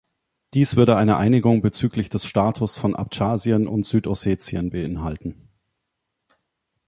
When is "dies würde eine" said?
0.55-1.17